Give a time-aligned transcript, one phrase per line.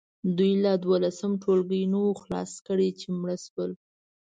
[0.37, 3.71] دوی لا دولسم ټولګی نه وو خلاص کړی چې مړه شول.